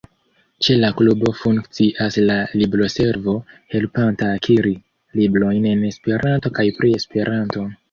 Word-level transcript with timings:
Ĉe 0.67 0.77
la 0.83 0.87
klubo 1.01 1.33
funkcias 1.41 2.17
la 2.29 2.37
libroservo, 2.61 3.37
helpanta 3.75 4.31
akiri 4.39 4.73
librojn 5.23 5.71
en 5.75 5.87
Esperanto 5.93 6.57
kaj 6.59 6.69
pri 6.81 6.99
Esperanto. 7.03 7.71